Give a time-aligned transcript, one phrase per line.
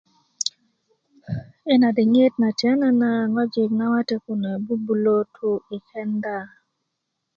[1.73, 6.37] i na diŋit na tiyanana ŋojik nawate kune bubulö tu i kenda